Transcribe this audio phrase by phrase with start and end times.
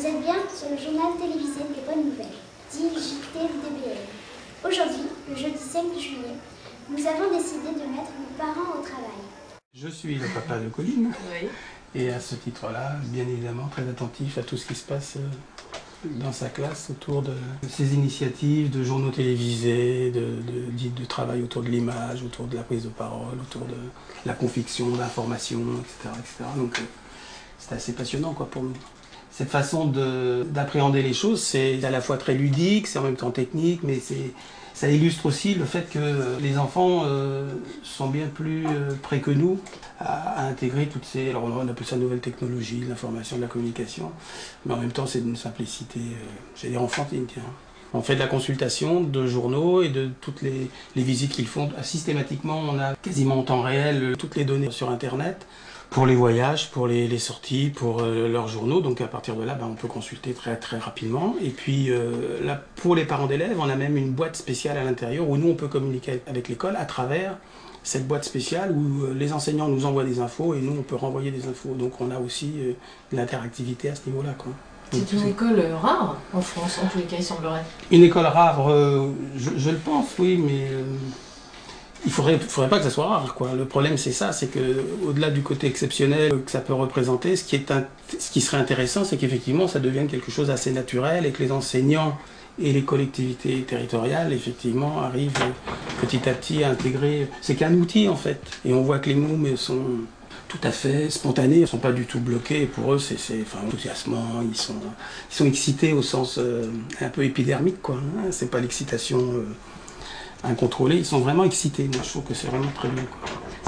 [0.00, 2.26] Vous êtes bien sur le journal télévisé des bonnes nouvelles,
[2.72, 3.98] dit JTDBL.
[4.66, 6.36] Aujourd'hui, le jeudi 5 juillet,
[6.88, 9.20] nous avons décidé de mettre nos parents au travail.
[9.74, 11.48] Je suis le papa de Colline Oui.
[11.94, 16.08] et à ce titre-là, bien évidemment, très attentif à tout ce qui se passe euh,
[16.18, 17.34] dans sa classe autour de
[17.68, 22.62] ces initiatives de journaux télévisés, de, de, de travail autour de l'image, autour de la
[22.62, 23.76] prise de parole, autour de
[24.24, 26.44] la confiction, l'information, etc., etc.
[26.56, 26.82] Donc euh,
[27.58, 28.72] c'est assez passionnant quoi, pour nous.
[29.30, 33.30] Cette façon d'appréhender les choses, c'est à la fois très ludique, c'est en même temps
[33.30, 34.00] technique, mais
[34.74, 37.48] ça illustre aussi le fait que les enfants euh,
[37.82, 39.58] sont bien plus euh, près que nous
[39.98, 44.10] à, intégrer toutes ces, alors on appelle ça nouvelle technologie, l'information, la communication,
[44.64, 46.24] mais en même temps c'est d'une simplicité, euh,
[46.56, 47.42] j'allais dire enfantine, tiens.
[47.92, 51.70] On fait de la consultation de journaux et de toutes les, les visites qu'ils font.
[51.82, 55.44] Systématiquement, on a quasiment en temps réel toutes les données sur Internet
[55.90, 58.80] pour les voyages, pour les, les sorties, pour euh, leurs journaux.
[58.80, 61.34] Donc à partir de là, ben, on peut consulter très très rapidement.
[61.42, 64.84] Et puis euh, là, pour les parents d'élèves, on a même une boîte spéciale à
[64.84, 67.36] l'intérieur où nous on peut communiquer avec l'école à travers
[67.82, 70.96] cette boîte spéciale où euh, les enseignants nous envoient des infos et nous on peut
[70.96, 71.74] renvoyer des infos.
[71.74, 72.72] Donc on a aussi euh,
[73.10, 74.30] de l'interactivité à ce niveau-là.
[74.92, 77.64] C'est une école rare en France, en tous les cas, il semblerait.
[77.92, 78.68] Une école rare,
[79.36, 80.66] je, je, le pense, oui, mais
[82.04, 83.34] il faudrait, faudrait pas que ça soit rare.
[83.34, 83.50] Quoi.
[83.56, 84.58] Le problème, c'est ça, c'est que
[85.06, 89.80] au-delà du côté exceptionnel que ça peut représenter, ce qui, serait intéressant, c'est qu'effectivement, ça
[89.80, 92.16] devienne quelque chose d'assez naturel et que les enseignants
[92.58, 95.32] et les collectivités territoriales, effectivement, arrivent
[96.00, 97.28] petit à petit à intégrer.
[97.42, 98.40] C'est qu'un outil, en fait.
[98.64, 99.84] Et on voit que les MOOM sont
[100.48, 102.66] tout à fait spontanés, ils ne sont pas du tout bloqués.
[102.66, 104.74] Pour eux, c'est enfin, enthousiasmant, ils sont,
[105.30, 106.64] ils sont excités au sens euh,
[107.00, 107.80] un peu épidermique.
[107.80, 107.96] quoi.
[107.96, 108.30] Hein.
[108.30, 109.44] C'est pas l'excitation euh,
[110.44, 111.84] incontrôlée, ils sont vraiment excités.
[111.84, 113.04] Moi, je trouve que c'est vraiment très bien.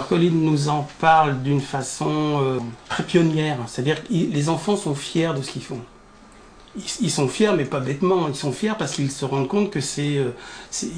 [0.09, 5.33] Colline nous en parle d'une façon euh, très pionnière, c'est-à-dire que les enfants sont fiers
[5.37, 5.81] de ce qu'ils font
[7.01, 8.29] ils sont fiers, mais pas bêtement.
[8.29, 10.31] Ils sont fiers parce qu'ils se rendent compte que c'est, euh,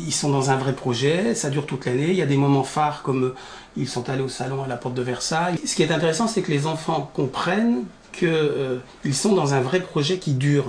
[0.06, 1.34] ils sont dans un vrai projet.
[1.34, 2.08] Ça dure toute l'année.
[2.10, 3.34] Il y a des moments phares comme euh,
[3.76, 5.58] ils sont allés au salon à la porte de Versailles.
[5.64, 10.18] Ce qui est intéressant, c'est que les enfants comprennent qu'ils sont dans un vrai projet
[10.18, 10.66] qui dure.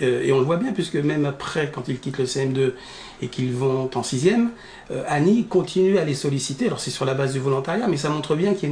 [0.00, 2.72] Euh, et on le voit bien, puisque même après, quand ils quittent le CM2
[3.20, 4.50] et qu'ils vont en sixième,
[4.90, 6.66] euh, Annie continue à les solliciter.
[6.66, 8.66] Alors c'est sur la base du volontariat, mais ça montre bien que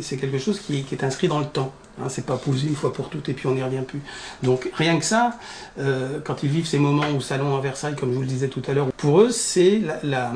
[0.00, 1.72] c'est quelque chose qui est, inscrit dans le temps.
[2.00, 4.00] Hein, c'est pas posé une fois pour toutes et puis on n'y revient plus.
[4.42, 5.38] Donc rien que ça,
[5.78, 8.48] euh, quand ils vivent ces moments au salon à Versailles, comme je vous le disais
[8.48, 10.32] tout à l'heure, pour eux c'est la,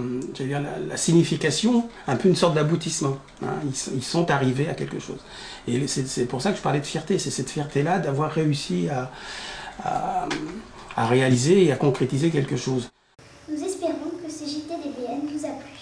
[0.97, 3.16] signification, un peu une sorte d'aboutissement.
[3.42, 3.54] Hein,
[3.94, 5.18] ils, sont arrivés à quelque chose.
[5.66, 7.18] Et c'est pour ça que je parlais de fierté.
[7.18, 9.10] C'est cette fierté-là d'avoir réussi à
[9.82, 10.26] à,
[10.97, 12.91] réaliser et à concrétiser quelque chose.
[13.48, 15.76] Nous espérons que ce JTDBN vous a plu.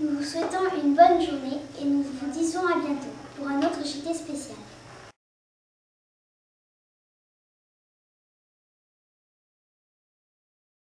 [0.00, 3.84] Nous vous souhaitons une bonne journée et nous vous disons à bientôt pour un autre
[3.84, 4.56] JT spécial.